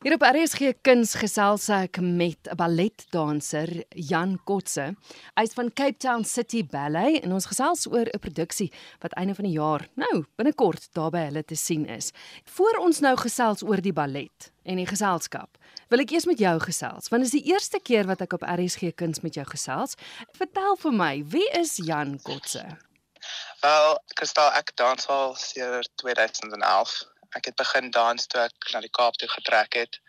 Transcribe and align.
Hier 0.00 0.14
op 0.16 0.22
RSG 0.24 0.78
Kuns 0.80 1.10
gesels 1.20 1.66
ek 1.68 1.98
met 2.00 2.48
'n 2.48 2.56
balletdanser, 2.56 3.84
Jan 3.92 4.40
Kotse. 4.48 4.96
Hy's 5.36 5.52
van 5.52 5.68
Cape 5.72 5.98
Town 5.98 6.24
City 6.24 6.64
Ballet 6.64 7.20
en 7.22 7.32
ons 7.32 7.46
gesels 7.46 7.86
oor 7.86 8.08
'n 8.08 8.18
produksie 8.18 8.72
wat 9.00 9.12
einde 9.12 9.34
van 9.34 9.44
die 9.44 9.58
jaar, 9.58 9.88
nou, 9.94 10.24
binnekort 10.36 10.88
daar 10.94 11.10
by 11.10 11.18
hulle 11.18 11.44
te 11.44 11.54
sien 11.54 11.86
is. 11.86 12.12
Voor 12.44 12.78
ons 12.80 13.00
nou 13.00 13.16
gesels 13.16 13.62
oor 13.62 13.80
die 13.80 13.92
ballet 13.92 14.50
en 14.64 14.76
die 14.76 14.86
geselskap, 14.86 15.58
wil 15.88 16.00
ek 16.00 16.10
eers 16.10 16.26
met 16.26 16.38
jou 16.38 16.58
gesels, 16.60 17.08
want 17.08 17.22
dit 17.22 17.34
is 17.34 17.42
die 17.42 17.52
eerste 17.52 17.78
keer 17.82 18.06
wat 18.06 18.20
ek 18.22 18.32
op 18.32 18.42
RSG 18.42 18.94
Kuns 18.94 19.20
met 19.20 19.34
jou 19.34 19.44
gesels. 19.44 19.96
Vertel 20.32 20.76
vir 20.76 20.92
my, 20.92 21.24
wie 21.24 21.50
is 21.50 21.76
Jan 21.76 22.18
Kotse? 22.22 22.64
Wel, 23.60 24.00
daar 24.32 24.56
ek 24.56 24.76
dans 24.76 25.06
al 25.08 25.34
sedert 25.34 25.90
2011 25.96 27.04
ek 27.38 27.44
het 27.44 27.56
begin 27.56 27.90
dans 27.90 28.26
toe 28.26 28.40
ek 28.40 28.72
na 28.72 28.80
die 28.80 28.92
Kaap 28.98 29.18
toe 29.20 29.28
getrek 29.28 29.74
het 29.74 30.00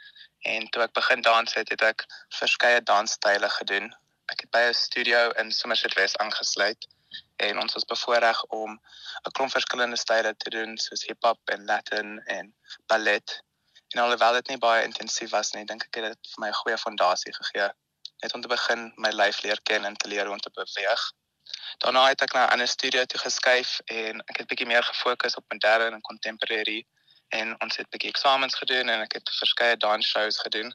en 0.54 0.70
toe 0.70 0.84
ek 0.84 0.94
begin 0.94 1.22
dans 1.22 1.54
het, 1.54 1.70
het 1.70 1.82
ek 1.82 2.06
verskeie 2.38 2.82
dansstyle 2.82 3.50
gedoen. 3.50 3.92
Ek 4.32 4.42
het 4.42 4.52
by 4.52 4.64
'n 4.70 4.74
studio 4.74 5.30
in 5.42 5.52
Somerset 5.52 5.94
West 5.94 6.18
aangesluit 6.18 6.88
en 7.38 7.60
ons 7.60 7.74
was 7.74 7.86
bevoorreg 7.86 8.44
om 8.46 8.80
'n 9.28 9.32
klomp 9.32 9.52
verskillende 9.52 9.98
style 9.98 10.36
te 10.38 10.50
doen 10.50 10.78
soos 10.78 11.06
hip-hop 11.06 11.40
en 11.50 11.66
Latin 11.66 12.20
en 12.26 12.56
ballet. 12.88 13.44
En 13.94 14.02
alhoewel 14.02 14.34
dit 14.34 14.48
nie 14.48 14.58
baie 14.58 14.84
intensief 14.84 15.30
was 15.30 15.52
nie, 15.52 15.66
dink 15.66 15.84
ek 15.84 15.96
het 15.96 16.06
dit 16.14 16.34
vir 16.34 16.42
my 16.44 16.50
'n 16.50 16.62
goeie 16.64 16.78
fondasie 16.78 17.34
gegee 17.34 17.72
net 18.22 18.34
om 18.34 18.42
te 18.42 18.48
begin 18.48 18.92
my 18.96 19.10
lyf 19.10 19.42
leer 19.42 19.62
ken 19.64 19.86
en 19.86 19.98
te 19.98 20.08
leer 20.08 20.26
hoe 20.26 20.34
om 20.34 20.40
te 20.40 20.54
beweeg. 20.54 21.12
Daarna 21.78 22.08
het 22.08 22.22
ek 22.22 22.34
na 22.34 22.46
'n 22.46 22.52
ander 22.54 22.68
studio 22.68 23.06
toe 23.06 23.20
geskuif 23.20 23.80
en 23.86 24.22
ek 24.30 24.38
het 24.38 24.48
bietjie 24.48 24.68
meer 24.68 24.84
gefokus 24.84 25.36
op 25.36 25.46
moderne 25.54 25.96
en 25.96 26.02
contemporary 26.02 26.86
en 27.40 27.56
ons 27.64 27.78
het 27.78 27.88
'n 27.88 27.94
bietjie 27.96 28.14
eksamens 28.14 28.56
gedoen 28.62 28.90
en 28.90 29.02
ek 29.08 29.14
het 29.20 29.34
verskeie 29.40 29.78
dansshows 29.78 30.40
gedoen. 30.46 30.74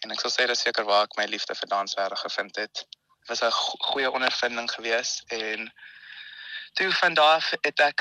En 0.00 0.10
ek 0.10 0.20
sal 0.20 0.32
sê 0.34 0.46
dis 0.46 0.60
seker 0.60 0.84
waar 0.84 1.04
ek 1.08 1.16
my 1.16 1.26
liefde 1.30 1.54
vir 1.54 1.68
dans 1.68 1.94
verder 1.94 2.18
gevind 2.18 2.56
het. 2.56 2.86
Dit 3.20 3.28
was 3.28 3.42
'n 3.42 3.50
goeie 3.90 4.10
ondervinding 4.10 4.70
gewees 4.70 5.22
en 5.26 5.72
toe 6.72 6.92
van 6.92 7.14
daar 7.14 7.36
af 7.36 7.50
het 7.50 7.80
ek 7.80 8.00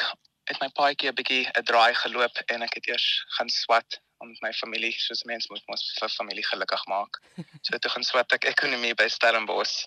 het 0.49 0.59
my 0.59 0.69
paadjie 0.69 1.09
'n 1.09 1.15
bietjie 1.19 1.49
'n 1.49 1.63
draai 1.63 1.93
geloop 1.95 2.37
en 2.45 2.61
ek 2.61 2.73
het 2.73 2.87
eers 2.87 3.25
gaan 3.37 3.49
swat 3.49 3.99
om 4.17 4.35
my 4.39 4.53
familie, 4.53 4.93
soos 4.97 5.23
mense 5.23 5.47
moet 5.49 5.67
mos 5.67 5.83
vir 5.99 6.09
familie 6.09 6.45
gelukkig 6.45 6.85
maak. 6.85 7.19
So 7.65 7.77
toe 7.77 7.91
gaan 7.91 8.03
swat 8.03 8.31
ek 8.31 8.45
ekonomie 8.45 8.93
by 8.93 9.07
Stellenbosch. 9.07 9.85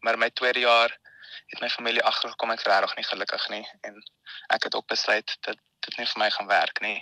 Maar 0.00 0.18
my 0.18 0.30
tweede 0.30 0.60
jaar 0.60 0.98
het 1.46 1.60
my 1.60 1.68
familie 1.68 2.02
agtergekom 2.02 2.50
ek 2.50 2.60
is 2.60 2.66
regtig 2.66 2.96
nie 2.96 3.04
gelukkig 3.04 3.48
nie 3.48 3.64
en 3.80 4.02
ek 4.48 4.68
het 4.68 4.74
ook 4.74 4.86
besluit 4.86 5.36
dat 5.40 5.56
dit 5.86 5.96
nie 5.98 6.06
vir 6.06 6.18
my 6.18 6.30
gaan 6.30 6.46
werk 6.46 6.80
nie. 6.80 6.98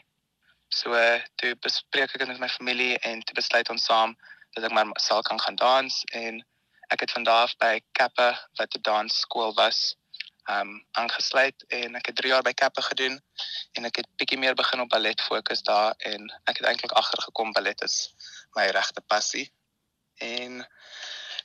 So 0.71 0.95
toe 1.43 1.55
bespreek 1.67 2.13
ek 2.15 2.23
dit 2.23 2.29
met 2.31 2.39
my 2.39 2.49
familie 2.49 2.99
en 3.07 3.23
toe 3.27 3.35
besluit 3.35 3.71
ons 3.75 3.85
saam 3.91 4.15
dat 4.55 4.65
ek 4.69 4.75
maar 4.75 4.91
sal 5.03 5.23
kan 5.27 5.41
gaan 5.43 5.59
dans 5.59 5.97
en 6.15 6.39
ek 6.95 7.03
het 7.05 7.15
vandag 7.15 7.57
by 7.63 7.81
Kappa 7.99 8.29
wat 8.59 8.77
'n 8.79 8.83
dansskool 8.87 9.55
was 9.59 9.97
um 10.51 10.71
aangesluit 10.93 11.65
en 11.69 11.99
ek 11.99 12.07
het 12.07 12.17
3 12.23 12.33
jaar 12.33 12.47
by 12.47 12.53
Kappa 12.53 12.83
gedoen 12.87 13.19
en 13.79 13.85
ek 13.85 14.03
het 14.03 14.09
bietjie 14.23 14.39
meer 14.39 14.55
begin 14.55 14.81
op 14.81 14.89
ballet 14.95 15.21
fokus 15.21 15.63
daar 15.63 15.95
en 15.99 16.31
ek 16.45 16.63
het 16.63 16.67
eintlik 16.67 16.95
agtergekom 17.03 17.53
ballet 17.53 17.83
is 17.83 18.15
my 18.55 18.67
regte 18.71 19.01
passie. 19.01 19.51
En 20.19 20.67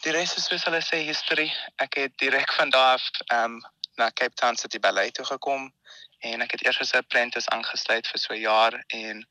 die 0.06 0.12
res 0.12 0.36
is 0.38 0.46
soos 0.46 0.66
hulle 0.70 0.82
sê 0.82 1.02
history. 1.06 1.50
Ek 1.82 1.98
het 1.98 2.18
direk 2.18 2.54
van 2.54 2.70
daar 2.70 2.98
af 2.98 3.10
um 3.34 3.62
na 3.98 4.12
Cape 4.12 4.36
Town 4.36 4.56
City 4.56 4.80
Ballet 4.80 5.14
toe 5.14 5.26
gekom 5.26 5.74
en 6.20 6.42
ek 6.42 6.52
het 6.52 6.66
eers 6.66 6.80
as 6.80 6.94
'n 6.94 6.98
apprentice 7.04 7.50
aangesluit 7.50 8.08
vir 8.08 8.20
so 8.20 8.34
'n 8.34 8.40
jaar 8.40 8.84
en 8.88 9.26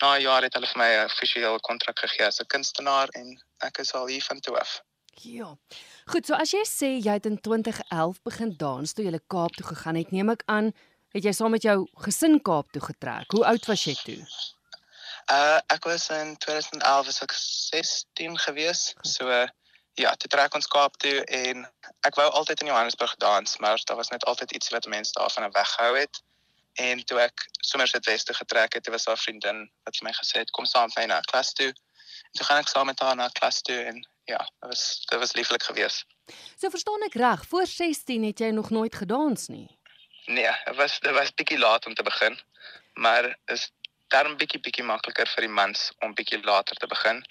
na 0.00 0.16
'n 0.16 0.22
jaar 0.22 0.42
het 0.42 0.54
hulle 0.54 0.66
vir 0.66 0.78
my 0.78 0.90
'n 0.96 1.04
offisiële 1.04 1.60
kontrak 1.60 1.98
gegee 1.98 2.26
as 2.26 2.40
'n 2.40 2.46
kunstenaar 2.46 3.08
en 3.08 3.42
ek 3.58 3.78
is 3.78 3.94
al 3.94 4.06
hier 4.06 4.22
van 4.22 4.40
toe 4.40 4.58
af. 4.58 4.82
Ja. 5.22 5.56
Goed, 6.06 6.26
so 6.26 6.34
as 6.34 6.52
jy 6.52 6.62
sê 6.64 6.90
jy 7.02 7.12
het 7.12 7.26
in 7.26 7.40
2011 7.40 8.22
begin 8.22 8.54
dans 8.56 8.92
toe 8.92 9.04
jy 9.04 9.10
na 9.10 9.20
Kaap 9.26 9.56
toe 9.56 9.66
gegaan 9.66 9.98
het, 9.98 10.10
neem 10.10 10.30
ek 10.30 10.42
aan 10.46 10.72
het 11.14 11.24
jy 11.24 11.32
saam 11.32 11.50
met 11.50 11.62
jou 11.62 11.86
gesin 12.04 12.38
Kaap 12.42 12.70
toe 12.72 12.82
getrek. 12.82 13.30
Hoe 13.32 13.44
oud 13.44 13.66
was 13.66 13.84
jy 13.84 13.94
toe? 14.04 14.20
Uh 15.32 15.58
ek 15.74 15.84
was 15.84 16.08
in 16.08 16.36
2011 16.36 17.06
was 17.06 17.22
ek 17.22 17.32
16 17.32 18.38
gewees. 18.38 18.94
So 19.02 19.28
uh, 19.28 19.48
ja, 19.98 20.14
toe 20.16 20.30
trek 20.30 20.54
ons 20.54 20.68
Kaap 20.70 20.96
toe 21.02 21.24
en 21.24 21.64
ek 22.06 22.18
wou 22.18 22.26
altyd 22.28 22.62
in 22.62 22.70
Johannesburg 22.70 23.14
dans, 23.22 23.56
maar 23.62 23.80
daar 23.84 23.98
was 23.98 24.10
net 24.14 24.24
altyd 24.24 24.52
iets 24.52 24.70
wat 24.74 24.86
mense 24.86 25.12
daarvan 25.16 25.50
weggehou 25.52 25.96
het. 25.98 26.22
En 26.78 27.02
toe 27.04 27.18
ek 27.20 27.46
sommer 27.66 27.88
sit 27.90 28.06
Weste 28.06 28.34
getrek 28.34 28.78
het, 28.78 28.86
het 28.86 28.94
was 28.94 29.04
daar 29.04 29.18
'n 29.18 29.24
vriendin 29.24 29.58
wat 29.84 29.96
vir 29.96 30.08
my 30.08 30.14
gesê 30.14 30.44
het 30.44 30.50
kom 30.50 30.64
saam 30.64 30.86
met 30.86 30.96
my 30.96 31.04
na 31.04 31.20
klas 31.20 31.52
toe. 31.52 31.68
En 31.68 32.34
toe 32.38 32.46
gaan 32.46 32.60
ek 32.62 32.68
saam 32.68 32.86
met 32.86 33.00
haar 33.00 33.16
na 33.16 33.28
klas 33.28 33.60
toe 33.62 33.80
en 33.82 34.06
ja, 34.24 34.38
dit 34.38 34.68
was 34.68 35.04
dit 35.10 35.18
was 35.18 35.32
lieflik 35.32 35.62
geweest. 35.62 36.04
So 36.56 36.70
verstaan 36.70 37.02
ek 37.02 37.14
reg, 37.14 37.46
voor 37.46 37.66
16 37.66 38.24
het 38.24 38.38
jy 38.38 38.50
nog 38.50 38.70
nooit 38.70 38.94
gedans 38.94 39.46
nie. 39.46 39.78
Nee, 40.26 40.52
dit 40.64 40.76
was 40.76 41.00
dit 41.00 41.12
was 41.12 41.34
bietjie 41.34 41.58
laat 41.58 41.86
om 41.86 41.94
te 41.94 42.02
begin, 42.02 42.40
maar 42.94 43.38
is 43.46 43.70
daarom 44.08 44.36
bietjie 44.36 44.60
bietjie 44.60 44.84
makliker 44.84 45.26
vir 45.26 45.42
die 45.42 45.54
mans 45.54 45.92
om 45.98 46.14
bietjie 46.14 46.44
later 46.44 46.76
te 46.76 46.86
begin 46.86 47.24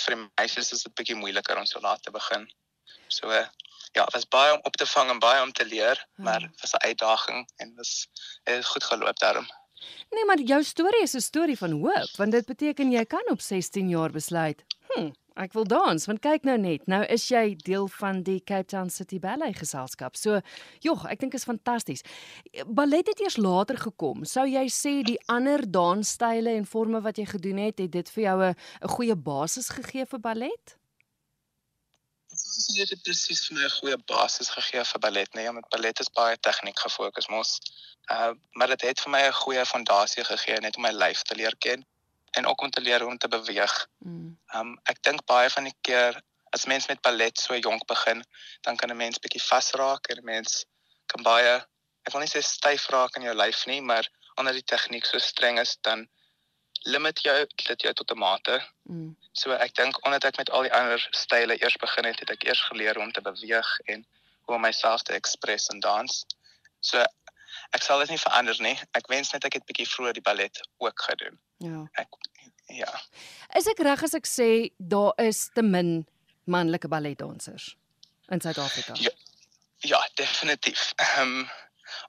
vir 0.00 0.16
die 0.16 0.22
meisies 0.24 0.72
is 0.72 0.82
dit 0.82 0.94
bietjie 0.94 1.16
moeiliker 1.16 1.58
om 1.58 1.66
so 1.66 1.80
laat 1.80 2.02
te 2.02 2.10
begin. 2.10 2.46
So 3.08 3.30
ja, 3.32 4.04
dit 4.04 4.14
was 4.14 4.28
baie 4.28 4.52
om 4.54 4.60
op 4.62 4.76
te 4.76 4.86
vang 4.86 5.10
en 5.10 5.18
baie 5.18 5.42
om 5.42 5.52
te 5.52 5.66
leer, 5.66 6.06
hmm. 6.14 6.24
maar 6.24 6.40
dit 6.40 6.60
was 6.60 6.72
'n 6.72 6.86
uitdaging 6.86 7.48
en 7.56 7.74
was 7.76 8.08
het 8.44 8.66
goed 8.66 8.84
geloop 8.84 9.18
daarom. 9.18 9.46
Nee, 10.10 10.24
maar 10.24 10.40
jou 10.40 10.62
storie 10.64 11.02
is 11.02 11.14
'n 11.14 11.20
storie 11.20 11.58
van 11.58 11.72
hoop, 11.72 12.10
want 12.16 12.32
dit 12.32 12.46
beteken 12.46 12.92
jy 12.92 13.04
kan 13.04 13.30
op 13.30 13.40
16 13.40 13.88
jaar 13.88 14.10
besluit, 14.10 14.64
hm, 14.94 15.12
Ek 15.40 15.54
wil 15.56 15.64
dans 15.64 16.04
want 16.06 16.20
kyk 16.20 16.44
nou 16.44 16.58
net. 16.60 16.84
Nou 16.90 17.00
is 17.12 17.24
jy 17.30 17.54
deel 17.64 17.86
van 17.96 18.20
die 18.26 18.38
Cape 18.44 18.68
Town 18.68 18.90
City 18.92 19.18
Ballet 19.20 19.56
geselskap. 19.56 20.16
So, 20.18 20.40
jog, 20.84 21.06
ek 21.08 21.22
dink 21.22 21.36
is 21.38 21.46
fantasties. 21.48 22.04
Ballet 22.68 23.08
het 23.08 23.22
eers 23.24 23.38
later 23.40 23.78
gekom. 23.80 24.26
Sou 24.28 24.44
jy 24.48 24.66
sê 24.68 24.98
die 25.06 25.16
ander 25.32 25.64
dansstyle 25.64 26.52
en 26.52 26.68
forme 26.68 27.00
wat 27.04 27.20
jy 27.20 27.26
gedoen 27.30 27.62
het, 27.64 27.80
het 27.80 27.92
dit 27.92 28.12
vir 28.16 28.22
jou 28.24 28.38
'n 28.44 28.54
'n 28.82 28.94
goeie 28.96 29.16
basis 29.16 29.68
gegee 29.68 30.04
vir 30.04 30.20
ballet? 30.20 30.76
Dit 32.76 32.90
het 32.90 33.02
presies 33.02 33.48
vir 33.48 33.56
my 33.56 33.64
'n 33.64 33.78
goeie 33.80 33.98
basis 34.06 34.50
gegee 34.50 34.84
vir 34.84 35.00
ballet, 35.00 35.34
nee, 35.34 35.48
want 35.52 35.68
ballet 35.70 36.00
is 36.00 36.12
baie 36.12 36.36
tegniek 36.36 36.78
gefokus 36.78 37.28
mos. 37.28 37.60
Uh, 38.10 38.34
maar 38.52 38.68
dit 38.68 38.82
het 38.82 39.00
vir 39.00 39.10
my 39.10 39.22
'n 39.28 39.32
goeie 39.32 39.64
fondasie 39.64 40.24
gegee 40.24 40.60
net 40.60 40.76
om 40.76 40.82
my 40.82 40.92
lyf 40.92 41.22
te 41.22 41.34
leer 41.34 41.56
ken 41.56 41.86
en 42.36 42.46
ook 42.46 42.60
om 42.62 42.70
te 42.70 42.80
leer 42.80 43.00
hoe 43.00 43.10
om 43.10 43.18
te 43.18 43.28
beweeg. 43.28 43.88
Mm. 43.98 44.38
Um 44.54 44.78
ek 44.84 45.02
dink 45.02 45.24
baie 45.24 45.50
van 45.50 45.64
die 45.64 45.76
keer 45.80 46.20
as 46.52 46.66
mens 46.66 46.86
met 46.86 47.00
ballet 47.00 47.38
so 47.38 47.56
jonk 47.56 47.86
begin, 47.86 48.24
dan 48.60 48.76
kan 48.76 48.90
'n 48.90 48.96
mens 48.96 49.18
bietjie 49.18 49.42
vasraak 49.42 50.06
en 50.08 50.18
'n 50.18 50.24
mens 50.24 50.64
kan 51.06 51.22
baie 51.22 51.60
ek 52.06 52.14
wil 52.14 52.24
nie 52.24 52.30
sê 52.30 52.42
styf 52.44 52.88
raak 52.94 53.16
in 53.18 53.26
jou 53.28 53.34
lyf 53.36 53.64
nie, 53.70 53.80
maar 53.80 54.08
omdat 54.40 54.58
die 54.58 54.68
tegniek 54.74 55.06
so 55.06 55.20
streng 55.22 55.60
is, 55.62 55.76
dan 55.86 56.06
limit 56.88 57.20
jou 57.22 57.34
dit 57.46 57.84
jou 57.86 57.92
tot 57.94 58.12
'n 58.12 58.18
mate. 58.18 58.58
Mm. 58.90 59.14
So 59.32 59.52
ek 59.52 59.74
dink 59.74 60.04
omdat 60.06 60.24
ek 60.24 60.38
met 60.38 60.50
al 60.50 60.66
die 60.66 60.74
ander 60.74 61.06
style 61.10 61.56
eers 61.60 61.76
begin 61.76 62.04
het, 62.04 62.20
het 62.20 62.30
ek 62.30 62.44
eers 62.44 62.62
geleer 62.70 62.94
hoe 62.94 63.04
om 63.04 63.12
te 63.12 63.22
beweeg 63.22 63.70
en 63.86 64.06
hoe 64.46 64.54
om 64.54 64.60
myself 64.60 65.02
te 65.02 65.12
express 65.12 65.68
in 65.68 65.80
dans. 65.80 66.24
So 66.80 67.04
ek 67.76 67.82
sal 67.82 68.02
dit 68.04 68.12
nie 68.12 68.20
verander 68.20 68.58
nie. 68.60 68.76
Ek 68.98 69.08
wens 69.12 69.32
net 69.32 69.44
ek 69.48 69.58
het 69.58 69.66
bietjie 69.68 69.88
vroeër 69.88 70.18
die 70.18 70.24
ballet 70.24 70.62
ook 70.78 71.04
gedoen. 71.08 71.38
Ja. 71.64 71.84
Ek 72.00 72.08
ja. 72.72 72.92
Is 73.58 73.68
ek 73.68 73.82
reg 73.84 74.02
as 74.02 74.14
ek 74.14 74.28
sê 74.28 74.48
daar 74.78 75.12
is 75.20 75.48
te 75.54 75.62
min 75.62 76.06
manlike 76.44 76.88
balletdansers 76.88 77.76
in 78.30 78.40
Suid-Afrika? 78.40 78.96
Ja. 79.00 79.12
Ja, 79.82 79.98
definitief. 80.14 80.92
Ehm 80.96 81.42
um, 81.42 81.50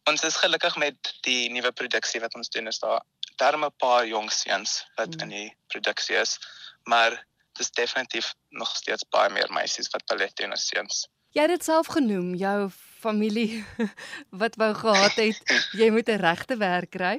ons 0.07 0.24
is 0.24 0.35
gelukkig 0.38 0.75
met 0.78 1.09
die 1.25 1.50
nuwe 1.51 1.72
produksie 1.72 2.22
wat 2.22 2.35
ons 2.38 2.51
doen 2.53 2.68
is 2.68 2.80
daar 2.80 3.01
darm 3.41 3.66
'n 3.66 3.75
paar 3.78 4.06
jong 4.07 4.30
seuns 4.31 4.85
wat 4.95 5.13
hmm. 5.13 5.24
in 5.24 5.30
die 5.30 5.50
produksie 5.68 6.16
is, 6.16 6.38
maar 6.84 7.25
dis 7.57 7.71
definitief 7.71 8.33
nog 8.50 8.75
steeds 8.75 9.06
baie 9.09 9.30
meer 9.30 9.51
meisies 9.51 9.89
wat 9.89 10.06
ballet 10.06 10.36
doen 10.36 10.51
as 10.51 10.68
seuns. 10.68 11.07
Jy 11.33 11.41
het 11.41 11.50
dit 11.50 11.63
self 11.65 11.88
genoem, 11.89 12.35
jou 12.38 12.69
familie 13.03 13.63
wat 14.41 14.56
wou 14.62 14.69
gehad 14.77 15.15
het 15.18 15.53
jy 15.74 15.89
moet 15.91 16.09
'n 16.09 16.21
regte 16.21 16.57
werk 16.57 16.91
kry. 16.94 17.15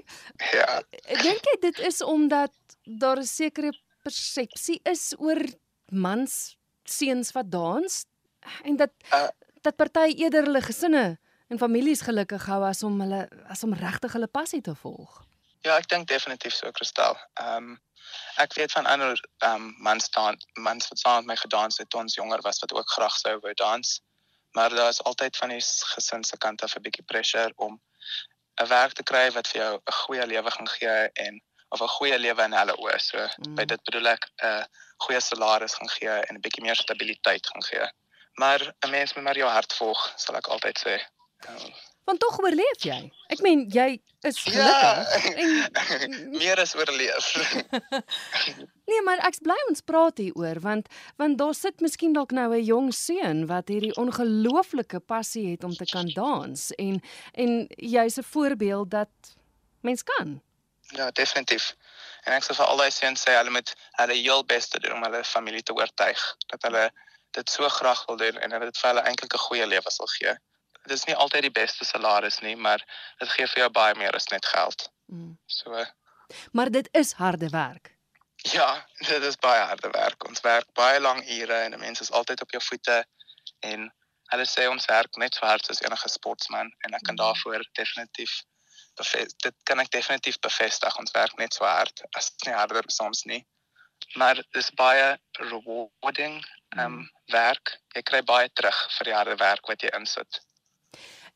Ja. 0.53 0.83
Dink 1.23 1.43
jy 1.51 1.57
dit 1.61 1.79
is 1.79 2.03
omdat 2.03 2.53
daar 2.85 3.19
'n 3.19 3.27
sekere 3.27 3.73
persepsie 4.03 4.81
is 4.85 5.15
oor 5.19 5.43
mans 5.89 6.57
seuns 6.85 7.33
wat 7.33 7.51
dans 7.51 8.05
en 8.63 8.77
dat 8.77 8.93
uh, 9.13 9.29
dat 9.63 9.77
party 9.77 10.15
eerder 10.17 10.45
hulle 10.45 10.63
gesinne 10.63 11.19
en 11.49 11.59
families 11.59 12.01
gelukkig 12.01 12.47
hou 12.47 12.63
as 12.65 12.83
om 12.83 13.01
hulle 13.01 13.29
as 13.49 13.63
om 13.65 13.75
regtig 13.75 14.13
hulle 14.13 14.27
passie 14.27 14.61
te 14.61 14.75
volg. 14.75 15.25
Ja, 15.65 15.77
ek 15.77 15.89
dink 15.89 16.09
definitief 16.09 16.55
so 16.55 16.71
Kristal. 16.71 17.17
Ehm 17.41 17.57
um, 17.57 17.81
ek 18.37 18.55
weet 18.55 18.73
van 18.73 18.87
ander 18.87 19.21
ehm 19.39 19.55
um, 19.55 19.75
mans 19.79 20.05
staan 20.05 20.37
mans 20.55 20.89
wat 20.89 20.99
saam 20.99 21.25
met 21.25 21.27
my 21.27 21.37
gedans 21.37 21.79
het 21.79 21.91
toe 21.91 22.01
ons 22.01 22.15
jonger 22.15 22.41
was 22.43 22.61
wat 22.61 22.73
ook 22.73 22.91
graag 22.97 23.17
sou 23.17 23.39
wou 23.41 23.55
dans 23.55 24.01
maar 24.55 24.75
daar 24.75 24.89
is 24.89 25.03
altyd 25.03 25.37
van 25.37 25.49
die 25.49 25.63
gesin 25.95 26.25
se 26.25 26.37
kant 26.37 26.63
af 26.63 26.77
'n 26.77 26.83
bietjie 26.83 27.05
pressure 27.05 27.53
om 27.57 27.81
'n 28.63 28.69
werk 28.69 28.93
te 28.93 29.03
kry 29.03 29.31
wat 29.33 29.49
vir 29.49 29.61
jou 29.61 29.75
'n 29.75 29.93
goeie 29.93 30.27
lewe 30.27 30.51
gaan 30.51 30.69
gee 30.69 31.11
en 31.27 31.43
of 31.69 31.81
'n 31.81 31.95
goeie 31.97 32.19
lewe 32.19 32.43
in 32.43 32.53
hulle 32.53 32.75
oë. 32.77 32.99
So 32.99 33.19
mm. 33.19 33.55
by 33.55 33.65
dit 33.65 33.83
bedoel 33.85 34.07
ek 34.15 34.29
'n 34.43 34.47
uh, 34.47 34.65
goeie 35.07 35.21
salaris 35.21 35.75
gaan 35.75 35.91
gee 35.97 36.17
en 36.29 36.35
'n 36.35 36.45
bietjie 36.47 36.63
meer 36.63 36.77
stabiliteit 36.77 37.47
gaan 37.47 37.65
gee. 37.71 37.89
Maar 38.35 38.61
'n 38.87 38.91
mens 38.91 39.15
moet 39.15 39.25
maar 39.25 39.37
jou 39.37 39.51
hart 39.51 39.73
volg, 39.73 40.13
sal 40.17 40.37
ek 40.37 40.47
altyd 40.47 40.79
sê. 40.87 40.95
Um, 41.49 41.75
Want 42.05 42.21
tog 42.21 42.39
oorleef 42.39 42.83
jy. 42.85 43.13
Ek 43.33 43.41
meen 43.41 43.65
jy 43.73 44.03
is 44.21 44.39
gelukkig 44.39 45.25
ja, 45.25 45.33
en 46.05 46.31
meer 46.43 46.61
as 46.61 46.75
oorleef. 46.75 47.35
nee, 48.91 49.03
maar 49.03 49.21
ek's 49.27 49.43
bly 49.45 49.57
ons 49.69 49.81
praat 49.81 50.19
hier 50.23 50.35
oor 50.41 50.61
want 50.61 50.89
want 51.21 51.39
daar 51.39 51.55
sit 51.55 51.81
miskien 51.85 52.13
dalk 52.17 52.33
nou 52.33 52.49
'n 52.53 52.65
jong 52.65 52.93
seun 52.93 53.47
wat 53.47 53.69
hierdie 53.69 53.95
ongelooflike 53.97 55.01
passie 55.01 55.51
het 55.51 55.65
om 55.65 55.75
te 55.75 55.85
kan 55.85 56.09
dans 56.15 56.71
en 56.79 57.01
en 57.33 57.67
jy's 57.77 58.19
'n 58.19 58.31
voorbeeld 58.35 58.91
dat 58.91 59.13
mens 59.81 60.03
kan. 60.03 60.41
Ja, 60.93 61.11
definitief. 61.11 61.77
En 62.25 62.33
ek 62.33 62.45
sê 62.45 62.55
vir 62.55 62.67
al 62.67 62.77
die 62.77 62.91
seuns 62.91 63.23
sê 63.25 63.37
hulle 63.37 63.51
moet 63.51 63.75
hulle 64.01 64.15
heel 64.15 64.45
bes 64.45 64.69
doen 64.69 64.93
om 64.93 65.03
hulle 65.03 65.25
familie 65.25 65.63
te 65.63 65.73
oortuig 65.73 66.21
dat 66.47 66.63
hulle 66.63 66.91
dit 67.31 67.51
so 67.51 67.69
graag 67.69 68.07
wil 68.07 68.17
doen 68.17 68.37
en 68.39 68.51
dat 68.51 68.61
dit 68.61 68.79
vir 68.79 68.91
hulle 68.91 69.07
eintlik 69.09 69.35
'n 69.35 69.47
goeie 69.49 69.67
lewe 69.67 69.91
sal 69.91 70.07
gee 70.07 70.37
dit 70.85 70.97
is 70.97 71.05
nie 71.09 71.17
altyd 71.17 71.49
die 71.49 71.55
beste 71.55 71.85
salaris 71.85 72.41
nie, 72.45 72.57
maar 72.57 72.83
dit 73.19 73.29
gee 73.37 73.47
vir 73.47 73.65
jou 73.65 73.71
baie 73.73 73.97
meer 73.99 74.17
as 74.17 74.29
net 74.33 74.47
geld. 74.47 74.89
Mm. 75.13 75.37
So 75.47 75.85
Maar 76.53 76.71
dit 76.71 76.89
is 76.93 77.13
harde 77.13 77.49
werk. 77.49 77.94
Ja, 78.53 78.87
dit 78.99 79.23
is 79.23 79.37
baie 79.41 79.61
harde 79.65 79.91
werk. 79.91 80.25
Ons 80.29 80.41
werk 80.45 80.67
baie 80.77 81.01
lang 81.01 81.23
ure 81.31 81.61
en 81.65 81.79
mense 81.81 82.03
is 82.03 82.13
altyd 82.13 82.43
op 82.45 82.51
jou 82.51 82.63
voete 82.63 83.05
en 83.65 83.87
hulle 84.33 84.47
sê 84.49 84.67
ons 84.69 84.89
werk 84.91 85.17
net 85.17 85.35
so 85.35 85.47
hard 85.47 85.71
as 85.71 85.81
enige 85.85 86.09
sportman 86.13 86.69
en 86.85 86.97
ek 86.97 87.07
kan 87.09 87.17
mm. 87.17 87.23
daarvoor 87.23 87.65
definitief 87.79 88.43
dit 88.95 89.55
kan 89.65 89.81
ek 89.81 89.91
definitief 89.91 90.39
bevestig. 90.41 90.99
Ons 90.99 91.11
werk 91.15 91.37
net 91.39 91.55
so 91.55 91.65
hard 91.65 92.05
as 92.15 92.31
nie 92.47 92.55
harder 92.55 92.85
soms 92.89 93.25
nie. 93.25 93.45
Maar 94.15 94.43
dis 94.53 94.71
baie 94.79 95.17
rewarding 95.41 96.45
um 96.79 97.11
werk. 97.33 97.79
Jy 97.95 98.03
kry 98.03 98.23
baie 98.23 98.49
terug 98.55 98.77
vir 98.99 99.05
die 99.05 99.15
harde 99.15 99.37
werk 99.41 99.67
wat 99.69 99.83
jy 99.83 99.91
insit. 99.99 100.41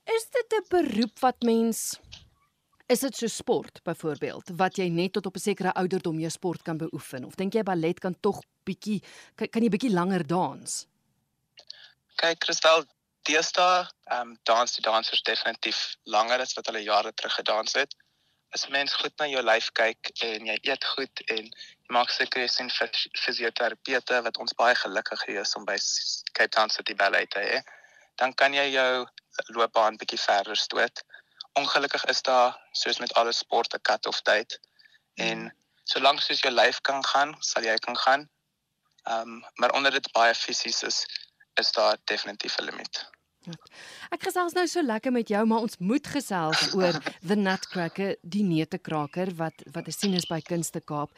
Is 0.08 0.28
dit 0.32 0.52
'n 0.52 0.64
beroep 0.70 1.18
wat 1.20 1.42
mens 1.42 1.98
is 2.88 3.00
dit 3.04 3.16
so 3.16 3.26
sport 3.26 3.82
byvoorbeeld 3.84 4.50
wat 4.56 4.78
jy 4.80 4.88
net 4.88 5.12
tot 5.12 5.26
op 5.26 5.36
'n 5.36 5.44
sekere 5.44 5.72
ouderdom 5.72 6.18
jou 6.18 6.30
sport 6.30 6.62
kan 6.62 6.76
beoefen 6.76 7.24
of 7.24 7.34
dink 7.34 7.54
jy 7.54 7.62
ballet 7.62 7.98
kan 8.00 8.20
tog 8.20 8.42
bietjie 8.64 9.02
kan, 9.34 9.48
kan 9.48 9.62
jy 9.62 9.68
bietjie 9.68 9.92
langer 9.92 10.26
dans? 10.26 10.86
Kyk 12.16 12.44
Christel, 12.44 12.84
deesdae 13.28 13.86
ehm 14.10 14.20
um, 14.20 14.36
dans 14.42 14.72
die 14.72 14.82
dansers 14.82 15.22
definitief 15.22 15.96
langer 16.04 16.40
as 16.40 16.54
wat 16.56 16.66
hulle 16.66 16.82
jare 16.82 17.12
terug 17.12 17.34
gedans 17.34 17.72
het. 17.72 17.94
As 18.56 18.68
mens 18.68 18.94
goed 18.94 19.12
na 19.18 19.26
jou 19.28 19.42
lyf 19.42 19.68
kyk 19.72 20.10
en 20.24 20.46
jy 20.46 20.56
eet 20.62 20.84
goed 20.84 21.20
en 21.26 21.44
jy 21.44 21.92
maak 21.92 22.10
seker 22.10 22.40
jy 22.40 22.48
sien 22.48 22.70
fisioterapeute 23.24 24.22
wat 24.22 24.38
ons 24.38 24.56
baie 24.56 24.74
gelukkig 24.74 25.26
is 25.28 25.54
om 25.56 25.64
by 25.68 25.76
Cape 26.32 26.54
Town 26.56 26.70
City 26.70 26.94
Ballet 26.94 27.30
te 27.30 27.44
hê, 27.44 27.60
dan 28.16 28.32
kan 28.32 28.54
jy 28.54 28.70
jou 28.72 29.06
loopbaan 29.54 30.00
bietjie 30.00 30.20
verder 30.24 30.56
stoot. 30.56 31.04
Ongelukkig 31.58 32.04
is 32.04 32.22
daar 32.22 32.56
soos 32.72 32.98
met 32.98 33.12
alle 33.18 33.32
sporte 33.32 33.78
cut 33.82 34.06
off 34.06 34.22
tyd 34.22 34.58
en 35.14 35.48
solank 35.90 36.20
soos 36.22 36.42
jou 36.44 36.52
lyf 36.54 36.80
kan 36.86 37.04
gaan, 37.04 37.34
sal 37.38 37.66
jy 37.66 37.76
kan 37.86 37.96
gaan. 38.06 38.28
Ehm 39.08 39.20
um, 39.20 39.44
maar 39.54 39.72
onder 39.78 39.90
dit 39.90 40.12
baie 40.12 40.34
fisies 40.34 40.82
is 40.82 41.06
is 41.54 41.72
daar 41.72 41.96
definitief 42.04 42.58
'n 42.58 42.64
limiet. 42.70 43.06
Ek 44.14 44.22
gesels 44.28 44.52
nou 44.56 44.66
so 44.68 44.82
lekker 44.82 45.12
met 45.12 45.28
jou, 45.28 45.44
maar 45.46 45.64
ons 45.66 45.78
moet 45.78 46.06
gesels 46.06 46.74
oor 46.74 46.98
The 47.28 47.36
Nutcracker, 47.36 48.16
die 48.22 48.44
neutekraker 48.44 49.34
wat 49.38 49.64
wat 49.72 49.88
te 49.88 49.94
sien 49.94 50.14
is 50.18 50.28
by 50.30 50.40
Kunste 50.44 50.80
Kaap. 50.80 51.10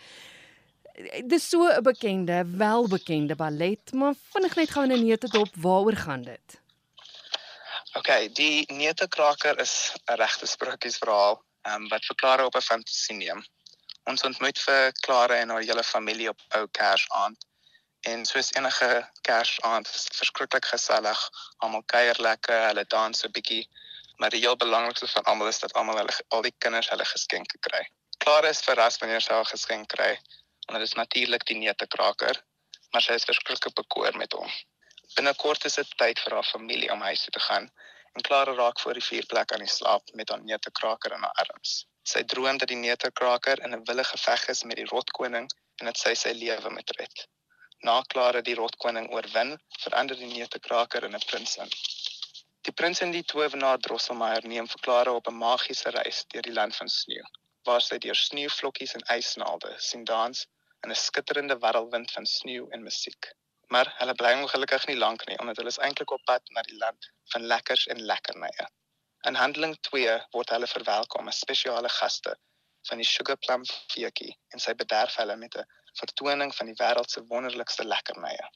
Dis 1.26 1.48
so 1.48 1.66
'n 1.68 1.82
bekende, 1.82 2.44
welbekende 2.44 3.36
ballet, 3.36 3.92
maar 3.92 4.14
vinnig 4.32 4.56
net 4.56 4.70
gou 4.70 4.86
'n 4.86 5.04
neute 5.04 5.28
dop, 5.28 5.48
waaroor 5.56 5.96
gaan 5.96 6.22
dit? 6.22 6.60
Okay, 7.98 8.28
die 8.30 8.66
neutekraker 8.70 9.58
is 9.58 9.92
'n 10.06 10.14
regte 10.14 10.46
sprokiesverhaal, 10.46 11.42
ehm 11.66 11.74
um, 11.74 11.88
wat 11.88 12.04
verklaar 12.04 12.44
op 12.44 12.54
'n 12.54 12.62
fantasie 12.62 13.16
neem. 13.16 13.40
Ons 14.04 14.22
ontmoet 14.22 14.58
vir 14.66 14.92
Klare 14.92 15.34
en 15.34 15.50
haar 15.50 15.66
hele 15.66 15.84
familie 15.84 16.28
op 16.28 16.40
ou 16.58 16.68
Kersaand. 16.78 17.46
En 18.00 18.24
soos 18.24 18.52
enige 18.54 19.10
Kersaand, 19.20 19.88
verskriklik 20.20 20.64
gesellig, 20.64 21.28
almal 21.56 21.82
kuier 21.82 22.22
lekker, 22.28 22.66
hulle 22.68 22.84
dans 22.84 23.24
'n 23.24 23.30
bietjie, 23.30 23.68
maar 24.16 24.30
die 24.30 24.40
heel 24.46 24.56
belangrikste 24.56 25.08
van 25.08 25.24
almal 25.24 25.48
is 25.48 25.58
dat 25.58 25.72
almal 25.72 25.96
hulle 25.96 26.16
al 26.28 26.42
die 26.42 26.54
kinders 26.58 26.88
hulle 26.88 27.04
geskenke 27.04 27.58
kry. 27.58 27.84
Klare 28.18 28.48
is 28.48 28.62
verras 28.62 28.98
wanneer 28.98 29.20
sy 29.20 29.32
haar 29.32 29.50
geskenk 29.54 29.88
kry, 29.88 30.18
want 30.66 30.78
dit 30.78 30.88
is 30.88 30.98
natuurlik 31.02 31.44
die 31.46 31.58
neutekraker, 31.58 32.42
maar 32.92 33.02
sy 33.02 33.12
is 33.12 33.24
verskriklik 33.24 33.74
bekoor 33.74 34.16
met 34.16 34.32
hom. 34.32 34.50
Binnekort 35.18 35.64
is 35.68 35.74
dit 35.74 35.88
tyd 36.00 36.20
vir 36.24 36.34
haar 36.36 36.46
familie 36.46 36.90
om 36.94 37.00
huis 37.02 37.22
toe 37.24 37.32
te 37.36 37.40
gaan 37.46 37.64
en 38.18 38.24
Klara 38.26 38.52
raak 38.58 38.80
voor 38.80 38.98
die 38.98 39.04
vuurplek 39.06 39.52
aan 39.52 39.64
die 39.64 39.72
slaap 39.72 40.12
met 40.20 40.28
haar 40.30 40.42
neutekraker 40.42 41.14
in 41.16 41.24
haar 41.26 41.40
arms. 41.44 41.72
Sy 42.12 42.22
droom 42.32 42.58
dat 42.62 42.70
die 42.72 42.78
neutekraker 42.82 43.62
in 43.66 43.74
'n 43.76 43.84
wille 43.88 44.04
geveg 44.10 44.46
is 44.54 44.62
met 44.70 44.78
die 44.80 44.86
rotkoning 44.92 45.48
en 45.80 45.90
dat 45.90 45.98
sy 46.02 46.14
sy 46.20 46.32
lewe 46.42 46.70
moet 46.76 46.94
red. 46.98 47.24
Na 47.88 47.96
Klara 48.14 48.42
die 48.50 48.54
rotkoning 48.60 49.08
oorwin, 49.16 49.52
verander 49.84 50.16
die 50.22 50.30
neutekraker 50.32 51.08
in 51.08 51.18
'n 51.18 51.26
prinses. 51.26 51.74
Die 52.68 52.76
prins 52.82 53.00
en 53.00 53.10
die 53.10 53.24
towenaar 53.34 53.78
Drosselmeier 53.78 54.46
neem 54.54 54.68
vir 54.68 54.84
Klara 54.86 55.16
op 55.22 55.28
'n 55.28 55.38
magiese 55.42 55.90
reis 55.98 56.24
deur 56.28 56.42
die 56.48 56.56
land 56.60 56.76
van 56.76 56.88
sneeu, 56.88 57.26
waar 57.64 57.82
sy 57.88 57.98
deur 57.98 58.22
sneeuvlokkies 58.22 58.94
en 58.94 59.06
ysnaalde 59.18 59.74
sien 59.90 60.04
dans 60.04 60.46
in 60.84 60.90
'n 60.90 61.02
skitterende 61.06 61.58
warrelwind 61.58 62.10
van 62.18 62.26
sneeu 62.26 62.68
en 62.70 62.82
musiek 62.82 63.34
maar 63.74 63.94
hulle 63.98 64.14
bly 64.18 64.30
ongelukkig 64.42 64.84
nie 64.90 64.98
lank 64.98 65.24
nie 65.28 65.38
omdat 65.42 65.58
hulle 65.60 65.72
is 65.72 65.80
eintlik 65.86 66.12
op 66.16 66.22
pad 66.30 66.54
na 66.54 66.62
die 66.68 66.78
land 66.82 67.08
van 67.32 67.44
lekkers 67.52 67.86
en 67.94 68.00
lekkernye. 68.12 68.66
In 69.28 69.36
Handeling 69.38 69.76
2 69.88 70.16
word 70.36 70.54
hulle 70.54 70.68
verwelkom 70.70 71.28
as 71.32 71.42
spesiale 71.44 71.92
gaste 71.96 72.34
van 72.88 73.02
die 73.02 73.08
Sugar 73.10 73.38
Plum 73.46 73.66
feetjie 73.92 74.32
en 74.54 74.64
sy 74.64 74.74
bederf 74.82 75.18
hulle 75.22 75.36
met 75.42 75.58
'n 75.62 75.66
vertoning 76.00 76.54
van 76.56 76.72
die 76.72 76.78
wêreld 76.82 77.10
se 77.14 77.22
wonderlikste 77.34 77.86
lekkernye. 77.92 78.48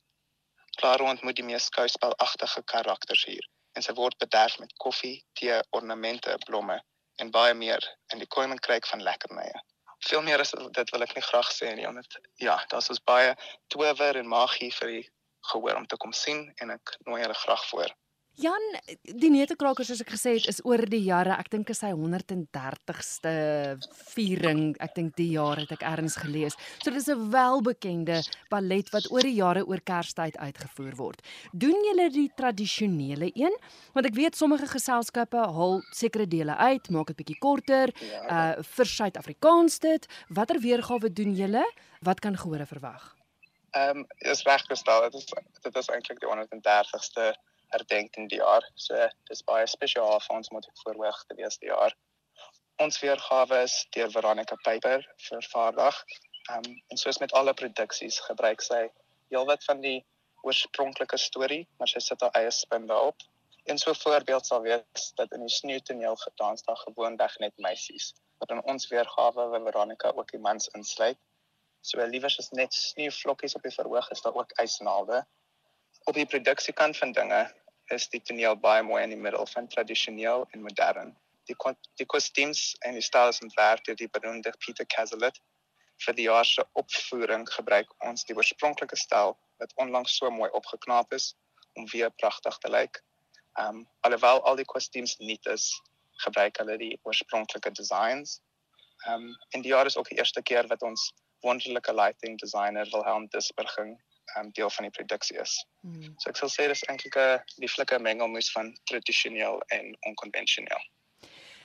Claro 0.80 1.10
ontmoet 1.10 1.36
die 1.36 1.48
mees 1.50 1.68
skouspelagtige 1.70 2.62
karakters 2.74 3.24
hier 3.30 3.46
en 3.76 3.82
sy 3.82 3.94
word 4.00 4.18
bederf 4.18 4.58
met 4.58 4.74
koffie, 4.86 5.16
tee, 5.38 5.60
ornamente, 5.70 6.34
blomme 6.46 6.80
en 7.22 7.30
baie 7.30 7.54
meer 7.54 7.86
in 8.12 8.18
die 8.18 8.32
koninkryk 8.38 8.86
van 8.86 9.02
lekkernye 9.02 9.62
veel 10.08 10.22
meer 10.22 10.40
as 10.40 10.54
dit 10.78 10.90
wil 10.94 11.04
ek 11.06 11.14
nie 11.16 11.24
graag 11.24 11.50
sê 11.52 11.74
nie 11.74 11.88
omdat 11.88 12.18
ja, 12.42 12.56
daar's 12.70 12.90
ons 12.92 13.02
baie 13.04 13.34
tower 13.72 14.20
en 14.20 14.28
magie 14.28 14.72
vir 14.78 14.96
die 14.96 15.04
gehoor 15.50 15.76
om 15.76 15.86
te 15.86 15.98
kom 16.00 16.12
sien 16.16 16.46
en 16.62 16.74
ek 16.76 16.96
nooi 17.06 17.20
julle 17.22 17.36
graag 17.42 17.64
voor. 17.70 17.92
Jan, 18.34 18.64
die 19.06 19.28
neutekrakers 19.30 19.92
soos 19.92 20.00
ek 20.02 20.08
gesê 20.16 20.32
het 20.34 20.48
is 20.50 20.56
oor 20.66 20.80
die 20.90 21.04
jare, 21.06 21.36
ek 21.38 21.52
dink 21.52 21.68
is 21.70 21.84
hy 21.86 21.92
130ste 21.94 23.34
viering, 24.10 24.64
ek 24.82 24.96
dink 24.96 25.14
die 25.20 25.28
jaar 25.36 25.60
het 25.62 25.70
ek 25.76 25.84
ergens 25.86 26.16
gelees. 26.18 26.58
So 26.82 26.90
dis 26.90 27.06
'n 27.06 27.30
welbekende 27.30 28.18
ballet 28.50 28.90
wat 28.90 29.06
oor 29.12 29.22
die 29.22 29.38
jare 29.38 29.62
oor 29.62 29.78
Kerstyd 29.78 30.36
uitgevoer 30.36 30.96
word. 30.98 31.22
Doen 31.52 31.78
julle 31.86 32.10
die 32.10 32.28
tradisionele 32.34 33.30
een? 33.34 33.54
Want 33.94 34.06
ek 34.06 34.18
weet 34.18 34.34
sommige 34.34 34.66
geselskappe 34.66 35.38
haal 35.38 35.82
sekere 35.92 36.26
dele 36.26 36.56
uit, 36.56 36.90
maak 36.90 37.06
dit 37.06 37.16
bietjie 37.16 37.38
korter, 37.38 37.94
ja, 38.00 38.56
uh 38.58 38.62
vir 38.62 38.86
Suid-Afrikaans 38.86 39.78
dit. 39.78 40.06
Watter 40.28 40.58
weergawe 40.58 41.12
doen 41.12 41.34
julle? 41.34 41.64
Wat 42.02 42.20
kan 42.20 42.36
gehore 42.36 42.66
verwag? 42.66 43.14
Ehm 43.74 43.98
um, 43.98 44.06
is 44.18 44.42
reggestel, 44.42 45.02
dit 45.02 45.14
is 45.14 45.26
dit 45.62 45.76
is 45.76 45.88
eintlik 45.88 46.18
die 46.18 46.28
130ste 46.28 47.34
herdenk 47.74 48.16
in 48.20 48.28
die 48.32 48.40
jaar. 48.40 48.66
So 48.86 49.08
dis 49.30 49.44
baie 49.50 49.66
spesiaal 49.70 50.20
vir 50.26 50.36
ons 50.36 50.50
moet 50.54 50.66
ek 50.70 50.82
voorweg 50.84 51.20
te 51.28 51.38
wees 51.40 51.58
die 51.62 51.70
jaar. 51.72 51.94
Ons 52.82 52.98
weergawe 53.02 53.60
is 53.62 53.74
deur 53.94 54.10
Veronica 54.10 54.56
Paper 54.66 55.04
vervaardig. 55.28 56.00
Ehm 56.50 56.64
um, 56.70 56.80
en 56.92 57.00
soos 57.00 57.20
met 57.22 57.32
alle 57.40 57.54
produksies 57.54 58.18
gebruik 58.28 58.62
sy 58.62 58.82
heelwat 59.32 59.64
van 59.64 59.80
die 59.84 60.00
oorspronklike 60.44 61.18
storie, 61.18 61.62
maar 61.78 61.88
sy 61.88 62.02
sit 62.04 62.20
haar 62.24 62.34
eie 62.40 62.50
spin 62.52 62.88
daarop. 62.90 63.22
En 63.64 63.78
so 63.78 63.90
'n 63.90 64.02
voorbeeld 64.02 64.46
sal 64.46 64.60
wees 64.62 65.04
dat 65.20 65.32
in 65.32 65.40
die 65.40 65.54
sneeutoneel 65.54 66.16
gedans 66.16 66.62
daar 66.62 66.76
gewoonweg 66.76 67.38
net 67.38 67.54
meisies, 67.56 68.12
wat 68.38 68.50
in 68.50 68.62
ons 68.72 68.88
weergawe 68.88 69.48
van 69.54 69.64
Veronica 69.70 70.12
ook 70.14 70.30
die 70.30 70.40
mans 70.48 70.68
insluit. 70.68 71.18
So 71.80 72.06
liewers 72.06 72.38
is 72.38 72.50
net 72.50 72.74
sneeuvlokkies 72.74 73.54
op 73.54 73.62
die 73.62 73.74
verhoog 73.74 74.10
is 74.10 74.20
daar 74.20 74.34
ook 74.34 74.52
ysnaalde. 74.60 75.26
Op 76.04 76.14
die 76.14 76.26
produksiekant 76.26 76.96
van 76.96 77.12
dinge 77.12 77.54
is 77.94 78.08
die 78.12 78.20
toneel 78.20 78.56
baie 78.56 78.82
mooi 78.82 79.02
in 79.02 79.12
die 79.14 79.20
middel 79.26 79.46
van 79.52 79.68
tradisioneel 79.68 80.46
en 80.52 80.62
modern. 80.66 81.14
Die 81.48 81.56
die 82.00 82.06
kostuums 82.06 82.62
en 82.88 82.98
die 82.98 83.04
styles 83.04 83.40
ontwerp 83.44 83.84
deur 83.86 83.98
die 84.00 84.10
beroemde 84.16 84.52
Peter 84.64 84.86
Cazalet. 84.94 85.40
Vir 86.04 86.16
die 86.18 86.26
jaar 86.26 86.46
se 86.48 86.64
opvoering 86.80 87.46
gebruik 87.56 87.90
ons 88.08 88.24
die 88.28 88.36
oorspronklike 88.36 88.96
styl 88.98 89.36
wat 89.62 89.74
onlangs 89.84 90.16
so 90.18 90.30
mooi 90.30 90.50
opgeknap 90.60 91.12
is 91.12 91.34
om 91.78 91.86
weer 91.92 92.10
pragtig 92.22 92.58
te 92.62 92.70
lyk. 92.70 93.02
Ehm 93.58 93.82
um, 93.82 93.84
alhoewel 94.06 94.42
al 94.50 94.56
die 94.56 94.70
kostuums 94.74 95.18
nuut 95.18 95.46
is, 95.52 95.68
gebruik 96.24 96.58
hulle 96.62 96.78
die 96.78 96.94
oorspronklike 97.02 97.70
designs. 97.78 98.40
Ehm 99.06 99.28
um, 99.28 99.36
en 99.50 99.62
die 99.62 99.74
jaar 99.74 99.86
is 99.86 99.96
ook 99.96 100.10
die 100.10 100.18
eerste 100.18 100.42
keer 100.42 100.66
wat 100.72 100.82
ons 100.82 101.12
wonderlike 101.46 101.94
lighting 101.94 102.38
designer 102.40 102.88
Wilhelm 102.90 103.28
Disberging 103.36 103.94
um, 104.36 104.50
deel 104.52 104.70
van 104.70 104.88
die 104.88 104.94
produksie 104.94 105.38
is. 105.40 105.54
Hmm. 105.80 106.14
So 106.18 106.30
ek 106.30 106.40
sal 106.40 106.52
sê 106.52 106.68
dis 106.70 106.84
eintlik 106.88 107.16
'n 107.16 107.40
lieflike 107.62 107.98
mengelmoes 107.98 108.50
van 108.52 108.72
tradisioneel 108.90 109.62
en 109.76 109.96
onkonvensioneel. 110.10 110.84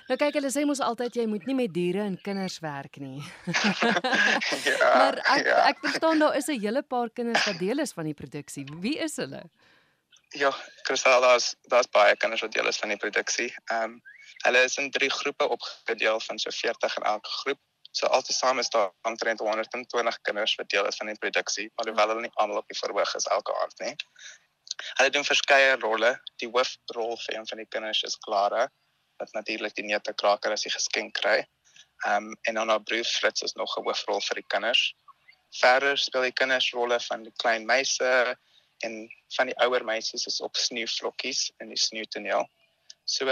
Nou 0.09 0.17
kyk 0.17 0.39
hulle 0.39 0.49
sê 0.49 0.63
mos 0.65 0.79
altyd 0.81 1.19
jy 1.21 1.25
moet 1.29 1.43
nie 1.45 1.55
met 1.55 1.73
diere 1.73 2.01
en 2.01 2.15
kinders 2.25 2.57
werk 2.65 2.97
nie. 2.97 3.21
ja, 4.65 4.93
maar 4.97 5.19
ek 5.37 5.45
ja. 5.45 5.57
ek 5.69 5.83
verstaan 5.83 6.19
daar 6.23 6.37
is 6.39 6.49
'n 6.49 6.59
hele 6.59 6.81
paar 6.81 7.09
kinders 7.09 7.45
wat 7.45 7.59
deel 7.59 7.79
is 7.79 7.93
van 7.93 8.09
die 8.09 8.17
produksie. 8.17 8.65
Wie 8.81 8.97
is 8.97 9.15
hulle? 9.21 9.43
Ja, 10.33 10.49
Christel, 10.85 11.21
daar's 11.21 11.55
daar's 11.69 11.89
baie 11.89 12.15
kinders 12.17 12.41
wat 12.41 12.51
deel 12.51 12.67
is 12.67 12.77
van 12.77 12.89
die 12.89 12.97
produksie. 12.97 13.53
Ehm 13.69 13.83
um, 13.83 14.01
hulle 14.45 14.63
is 14.63 14.77
in 14.77 14.91
drie 14.91 15.09
groepe 15.11 15.47
opgedeel 15.49 16.19
van 16.19 16.39
so 16.39 16.49
40 16.49 16.97
in 16.97 17.03
elke 17.03 17.29
groep. 17.29 17.59
So 17.91 18.07
altesaam 18.07 18.59
is 18.59 18.69
daar 18.69 18.91
omtrent 19.01 19.39
120 19.39 20.21
kinders 20.21 20.55
wat 20.55 20.69
deel 20.69 20.85
is 20.85 20.95
van 20.95 21.07
die 21.07 21.17
produksie, 21.17 21.71
alhoewel 21.75 22.07
hulle 22.07 22.21
nie 22.27 22.35
almal 22.35 22.61
op 22.61 22.67
die 22.67 22.77
verhoog 22.77 23.15
is 23.15 23.25
elke 23.25 23.55
aand 23.61 23.79
nie. 23.79 23.95
Hulle 24.99 25.09
doen 25.09 25.25
verskeie 25.25 25.75
rolle. 25.81 26.11
Die 26.41 26.49
hoofrol 26.49 27.17
vir 27.25 27.35
een 27.35 27.47
van 27.47 27.63
die 27.63 27.67
kinders 27.67 28.03
is 28.07 28.17
Clara 28.25 28.67
wat 29.19 29.33
natuurlik 29.35 29.75
die 29.75 29.83
neute 29.83 30.13
kraker 30.13 30.53
as 30.55 30.65
'n 30.65 30.75
geskenk 30.75 31.13
kry. 31.21 31.39
Ehm 32.05 32.29
um, 32.29 32.37
en 32.47 32.55
dan 32.55 32.69
haar 32.69 32.83
broer 32.83 33.03
Fritz 33.03 33.41
is 33.41 33.53
nog 33.53 33.77
'n 33.77 33.83
hoofrol 33.83 34.21
vir 34.21 34.35
die 34.35 34.47
kinders. 34.47 34.95
Verder 35.59 35.97
speel 35.97 36.21
die 36.21 36.37
kinders 36.41 36.71
rolle 36.71 36.99
van 36.99 37.23
die 37.23 37.33
klein 37.43 37.65
meise 37.65 38.37
en 38.85 39.09
van 39.35 39.47
die 39.47 39.57
ouer 39.65 39.83
meisies 39.83 40.25
is 40.25 40.41
op 40.41 40.55
sneeuvlokkies 40.55 41.51
in 41.59 41.69
die 41.69 41.77
sneeutoneel. 41.77 42.47
So 43.03 43.25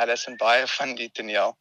hulle 0.00 0.12
is 0.12 0.26
in 0.26 0.36
baie 0.36 0.66
van 0.66 0.94
die 0.94 1.10
toneel. 1.10 1.56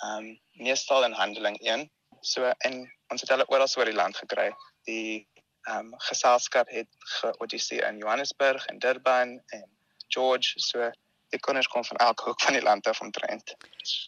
Ehm 0.00 0.16
um, 0.16 0.40
meestal 0.50 1.04
in 1.04 1.12
handeling 1.12 1.58
1. 1.60 1.90
So 2.20 2.52
en 2.58 2.80
ons 3.08 3.20
het 3.20 3.30
hulle 3.30 3.48
oral 3.48 3.68
oor 3.76 3.84
die 3.84 3.96
land 3.96 4.16
gekry. 4.16 4.50
Die 4.88 5.28
ehm 5.68 5.92
um, 5.92 5.98
geselskap 6.08 6.68
het 6.72 6.88
geauditeer 7.20 7.88
in 7.88 8.00
Johannesburg 8.00 8.66
en 8.66 8.78
Durban 8.78 9.40
en 9.46 9.68
George 10.08 10.52
so 10.56 10.90
die 11.30 11.40
kinders 11.40 11.68
kom 11.70 11.84
van 11.84 11.96
elke 11.96 12.24
hoek 12.24 12.40
van 12.40 12.56
die 12.56 12.62
land 12.62 12.86
af 12.86 13.00
omtrent. 13.00 13.54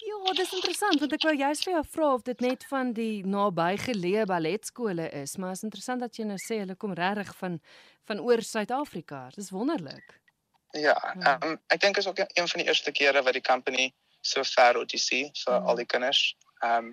Ja, 0.07 0.33
dis 0.33 0.53
interessant 0.53 1.01
want 1.01 1.13
ek 1.15 1.27
wou 1.29 1.35
juist 1.37 1.67
vir 1.67 1.77
jou 1.77 1.85
vra 1.95 2.09
of 2.17 2.25
dit 2.27 2.41
net 2.43 2.67
van 2.71 2.93
die 2.97 3.23
nabygeleë 3.27 4.27
balletskole 4.31 5.07
is, 5.23 5.37
maar 5.37 5.55
is 5.55 5.63
interessant 5.67 6.03
dat 6.03 6.19
jy 6.19 6.27
nou 6.27 6.41
sê 6.43 6.63
hulle 6.65 6.77
kom 6.77 6.97
regtig 6.99 7.35
van 7.39 7.61
van 8.11 8.19
oor 8.19 8.41
Suid-Afrika. 8.43 9.29
Dis 9.37 9.53
wonderlik. 9.55 10.17
Ja, 10.75 10.97
ja. 11.21 11.37
Um, 11.45 11.61
ek 11.71 11.85
dink 11.85 12.01
is 12.01 12.09
ook 12.11 12.19
een 12.19 12.49
van 12.49 12.59
die 12.59 12.67
eerste 12.67 12.91
kere 12.91 13.23
wat 13.23 13.37
die 13.39 13.45
company 13.47 13.93
so 14.23 14.45
ver 14.55 14.79
OTC 14.81 15.33
vir 15.45 15.59
al 15.59 15.77
die 15.77 15.89
kinders. 15.95 16.35
Ehm 16.63 16.93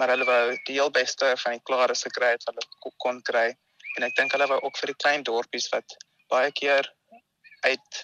maar 0.00 0.14
hulle 0.14 0.24
wou 0.24 0.44
die 0.64 0.78
heel 0.78 0.90
beste 0.90 1.34
van 1.42 1.52
die 1.52 1.64
klares 1.68 2.06
gekry 2.06 2.30
het 2.32 2.44
wat 2.48 2.56
hulle 2.56 2.92
kon 3.04 3.18
kry 3.30 3.50
en 3.98 4.06
ek 4.06 4.14
dink 4.16 4.32
hulle 4.32 4.46
wou 4.48 4.56
ook 4.64 4.78
vir 4.80 4.94
die 4.94 5.00
klein 5.02 5.26
dorpies 5.28 5.66
wat 5.74 5.96
baie 6.32 6.52
keer 6.56 6.88
uit 7.66 7.98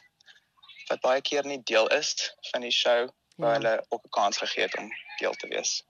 wat 0.90 1.00
baie 1.06 1.22
keer 1.24 1.48
nie 1.48 1.62
deel 1.70 1.88
is 1.96 2.12
van 2.50 2.66
die 2.66 2.74
show 2.74 3.06
waar 3.40 3.54
ja. 3.54 3.58
hulle 3.58 3.74
ook 3.88 4.04
'n 4.04 4.14
kans 4.18 4.42
gegee 4.44 4.66
het 4.66 4.76
om 4.78 4.90
deel 5.20 5.34
te 5.40 5.48
wees. 5.48 5.82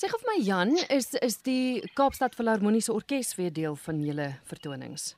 Sê 0.00 0.08
gou 0.10 0.18
vir 0.20 0.32
my 0.32 0.40
Jan, 0.44 0.72
is 0.88 1.12
is 1.14 1.36
die 1.42 1.90
Kaapstad 1.94 2.34
Filharmoniese 2.34 2.92
Orkees 2.92 3.34
weer 3.34 3.52
deel 3.52 3.76
van 3.76 4.00
julle 4.02 4.40
vertonings? 4.44 5.14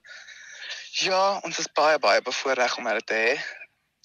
Ja, 1.06 1.40
ons 1.44 1.58
is 1.58 1.70
baie 1.72 1.98
baie 1.98 2.22
bevoorreg 2.22 2.76
om 2.78 2.86
hulle 2.86 3.04
te 3.04 3.14
hê. 3.14 3.32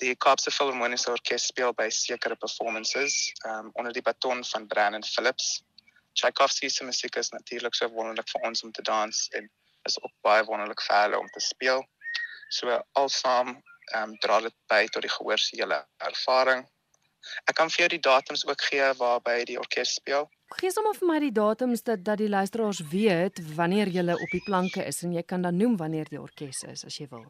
Die 0.01 0.15
Kaapse 0.15 0.49
Filharmoniese 0.49 1.11
Orkees 1.11 1.43
speel 1.51 1.75
by 1.77 1.85
sekere 1.93 2.35
performances 2.35 3.33
um, 3.45 3.69
onder 3.77 3.93
die 3.93 4.01
baton 4.01 4.39
van 4.49 4.63
Brandon 4.67 5.03
Phillips. 5.05 5.59
Tchaikovsky 6.17 6.69
se 6.69 6.83
musiek 6.83 7.15
is 7.15 7.29
natuurlik 7.29 7.77
so 7.77 7.89
wonderlik 7.93 8.29
vir 8.33 8.47
ons 8.49 8.63
om 8.65 8.71
te 8.73 8.81
dans 8.81 9.19
en 9.37 9.49
is 9.85 9.99
ook 10.01 10.13
baie 10.25 10.41
wonderlik 10.47 10.81
vir 10.87 10.97
hulle 11.03 11.19
om 11.19 11.29
te 11.35 11.43
speel. 11.45 11.85
So 12.49 12.79
alsaam 12.97 13.53
ehm 13.93 14.09
um, 14.09 14.17
dra 14.25 14.39
dit 14.41 14.57
by 14.73 14.87
tot 14.89 15.05
die 15.05 15.13
gehoorsele 15.13 15.79
ervaring. 16.09 16.65
Ek 17.45 17.55
kan 17.61 17.69
vir 17.69 17.83
jou 17.83 17.91
die 17.93 18.01
datums 18.09 18.45
ook 18.49 18.65
gee 18.71 18.89
waarby 18.97 19.37
die 19.53 19.59
orkes 19.61 19.93
speel. 20.01 20.25
Gee 20.57 20.73
sommer 20.73 20.97
vir 20.97 21.13
my 21.13 21.21
die 21.27 21.33
datums 21.37 21.85
dat 21.85 22.01
dat 22.09 22.17
die 22.17 22.33
luisteraars 22.33 22.81
weet 22.89 23.45
wanneer 23.55 23.93
jy 23.93 24.09
op 24.17 24.33
die 24.33 24.43
planke 24.49 24.81
is 24.81 25.05
en 25.05 25.13
jy 25.13 25.21
kan 25.21 25.45
dan 25.45 25.61
noem 25.61 25.77
wanneer 25.77 26.09
die 26.09 26.21
orkes 26.21 26.65
is 26.73 26.85
as 26.89 26.97
jy 26.97 27.11
wil. 27.13 27.25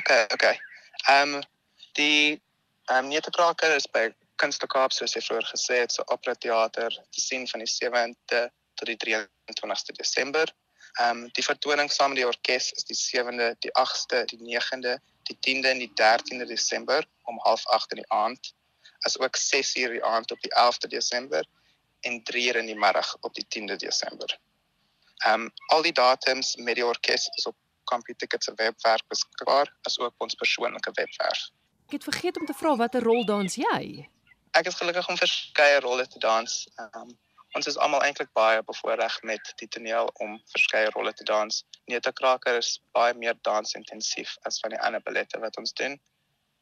OK, 0.00 0.12
OK. 0.32 0.52
Ehm 1.04 1.40
um, 1.40 1.48
die 1.98 2.42
ehm 2.90 3.04
um, 3.04 3.08
Netekraker 3.08 3.74
is 3.76 3.86
by 3.86 4.08
Kunstekaap 4.40 4.92
soos 4.92 5.14
jy 5.14 5.20
vroeër 5.22 5.46
gesê 5.52 5.82
het, 5.82 5.92
so 5.92 6.04
opera 6.08 6.34
teater 6.34 6.94
te 7.12 7.20
sien 7.20 7.46
van 7.48 7.60
die 7.60 7.68
7de 7.70 8.40
tot 8.80 8.88
die 8.88 8.96
23ste 9.04 9.96
Desember. 9.98 10.52
Ehm 10.98 11.24
um, 11.24 11.28
die 11.36 11.44
vertoning 11.44 11.90
saam 11.92 12.14
met 12.14 12.22
die 12.22 12.26
orkes 12.26 12.72
is 12.72 12.86
die 12.88 12.98
7de, 12.98 13.52
die 13.66 13.72
8ste, 13.78 14.24
die 14.32 14.40
9de, 14.40 14.96
die 15.30 15.38
10de 15.46 15.74
en 15.74 15.82
die 15.84 15.92
13de 16.02 16.46
Desember 16.48 17.06
om 17.30 17.38
08:30 17.46 17.94
in 17.94 18.02
die 18.02 18.10
aand, 18.22 18.52
asook 19.06 19.36
6:00 19.36 19.96
die 19.96 20.04
aand 20.04 20.30
op 20.30 20.40
die 20.40 20.54
11de 20.54 20.88
Desember 20.96 21.44
en 22.00 22.22
3:00 22.32 22.62
in 22.64 22.66
die 22.72 22.78
middag 22.78 23.16
op 23.20 23.34
die 23.34 23.46
10de 23.48 23.76
Desember. 23.76 24.38
Ehm 25.26 25.46
um, 25.46 25.50
al 25.66 25.82
die 25.82 25.92
datums 25.92 26.56
met 26.56 26.74
die 26.74 26.86
orkes 26.86 27.28
is 27.36 27.46
op 27.46 27.56
CompuTicket 27.84 28.44
se 28.44 28.52
webwerf 28.56 29.02
beskikbaar, 29.08 29.74
asook 29.82 30.14
ons 30.18 30.34
persoonlike 30.34 30.90
webwerf. 30.94 31.50
Ek 31.90 31.96
het 31.98 32.04
vergeet 32.06 32.36
om 32.38 32.46
te 32.46 32.54
vra 32.54 32.76
watter 32.78 33.02
rol 33.02 33.24
dans 33.26 33.54
jy? 33.58 34.08
Ek 34.54 34.68
is 34.70 34.76
gelukkig 34.78 35.08
om 35.10 35.16
verskeie 35.18 35.80
rolle 35.82 36.04
te 36.06 36.20
dans. 36.22 36.52
Um, 36.78 37.08
ons 37.58 37.66
is 37.66 37.78
almal 37.82 38.04
eintlik 38.06 38.28
baie 38.38 38.60
bevoordeel 38.68 39.16
met 39.26 39.50
die 39.58 39.66
toneel 39.74 40.06
om 40.22 40.36
verskeie 40.52 40.92
rolle 40.94 41.10
te 41.18 41.26
dans. 41.26 41.56
Netekraker 41.90 42.60
is 42.60 42.68
baie 42.94 43.16
meer 43.18 43.34
dansintensief 43.48 44.36
as 44.46 44.60
van 44.62 44.70
die 44.70 44.78
ander 44.86 45.02
ballette 45.02 45.40
wat 45.42 45.58
ons 45.58 45.74
doen. 45.80 45.98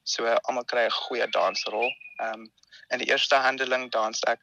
So 0.08 0.25
almal 0.25 0.64
kry 0.73 0.87
'n 0.87 0.97
goeie 0.97 1.28
dansrol. 1.37 1.92
Ehm 2.25 2.47
um, 2.47 2.49
in 2.97 3.04
die 3.04 3.11
eerste 3.12 3.37
handeling 3.37 3.90
dans 3.92 4.25
ek 4.32 4.40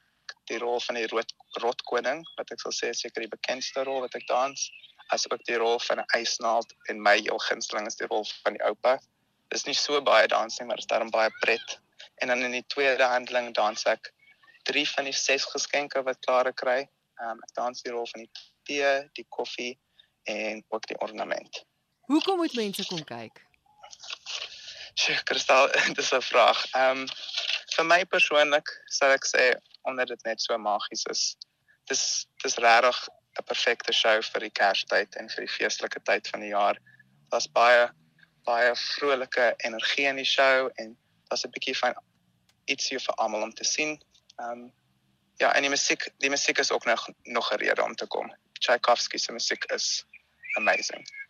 die 0.54 0.62
rol 0.62 0.80
van 0.86 1.02
die 1.02 1.10
rot 1.16 1.34
rotkoning 1.66 2.22
wat 2.38 2.54
ek 2.54 2.62
sal 2.62 2.78
sê 2.82 2.94
seker 2.94 3.26
die 3.26 3.34
bekendste 3.34 3.90
rol 3.90 4.06
wat 4.06 4.22
ek 4.22 4.30
dans 4.30 4.70
as 5.18 5.26
ook 5.34 5.42
die 5.50 5.58
rol 5.58 5.80
van 5.90 6.06
'n 6.06 6.22
ysnaald 6.22 6.78
en 6.94 7.02
my 7.02 7.18
heel 7.18 7.42
gunsteling 7.50 7.88
is 7.90 7.98
die 7.98 8.12
rol 8.14 8.30
van 8.46 8.54
die 8.54 8.66
oupa. 8.70 9.00
Dis 9.54 9.66
nie 9.66 9.78
so 9.78 10.02
baie 10.02 10.28
dans 10.28 10.60
nie, 10.60 10.68
maar 10.68 10.80
dit 10.82 10.86
is 10.86 10.92
daarom 10.92 11.12
baie 11.14 11.32
pret. 11.42 11.80
En 12.24 12.28
dan 12.28 12.44
in 12.44 12.52
die 12.52 12.66
tweede 12.68 13.04
handeling 13.04 13.54
dans 13.54 13.86
ek 13.86 14.12
drie 14.64 14.86
van 14.90 15.06
die 15.10 15.14
ses 15.14 15.46
geskenke 15.54 16.04
wat 16.04 16.20
klaar 16.26 16.52
kry. 16.54 16.82
Ehm 17.22 17.36
um, 17.38 17.42
ek 17.48 17.54
dans 17.56 17.82
die 17.82 17.94
rol 17.94 18.08
van 18.12 18.26
die 18.26 18.32
tee, 18.68 18.92
die 19.14 19.28
koffie 19.30 19.74
en 20.24 20.64
ook 20.74 20.88
die 20.90 20.98
ornament. 21.06 21.64
Hoekom 22.10 22.38
moet 22.42 22.56
mense 22.58 22.86
kom 22.90 23.04
kyk? 23.04 23.44
Sjoe, 24.96 25.18
Kristal, 25.28 25.70
dis 25.98 26.12
'n 26.14 26.22
vraag. 26.22 26.66
Ehm 26.74 27.06
um, 27.06 27.08
vir 27.76 27.86
my 27.86 28.02
persoonlik 28.06 28.72
sal 28.98 29.12
ek 29.12 29.28
sê 29.28 29.54
omdat 29.90 30.08
dit 30.08 30.24
net 30.26 30.42
so 30.42 30.58
magies 30.58 31.06
is. 31.12 31.24
Dis 31.92 32.26
dis 32.44 32.58
regtig 32.58 33.00
'n 33.40 33.46
perfekte 33.46 33.94
show 33.94 34.22
vir 34.32 34.48
die 34.48 34.56
Kerstyd 34.60 35.16
en 35.20 35.30
vir 35.30 35.46
die 35.46 35.54
feestelike 35.58 36.02
tyd 36.10 36.28
van 36.32 36.46
die 36.46 36.54
jaar. 36.54 36.80
Daar's 37.32 37.48
baie 37.48 37.90
baie 38.46 38.76
vrolike 38.76 39.54
energie 39.58 40.08
in 40.08 40.16
die 40.16 40.26
show 40.26 40.70
en 40.76 40.98
daar's 41.28 41.46
'n 41.46 41.52
bietjie 41.52 41.78
van 41.78 41.96
ietsie 42.66 43.00
vir 43.00 43.16
almal 43.16 43.42
om 43.42 43.54
te 43.54 43.64
sien. 43.64 44.02
Ehm 44.36 44.52
um, 44.52 44.74
ja, 45.38 45.54
en 45.54 45.62
die 45.62 45.70
musiek, 45.70 46.10
die 46.18 46.30
musiek 46.30 46.58
is 46.58 46.72
ook 46.72 46.86
nog 46.86 47.10
nog 47.24 47.52
'n 47.52 47.58
rede 47.58 47.84
om 47.84 47.96
te 47.96 48.08
kom. 48.08 48.36
Tchaikovsky 48.60 49.18
se 49.18 49.32
musiek 49.32 49.64
is 49.64 50.06
amazing. 50.58 51.25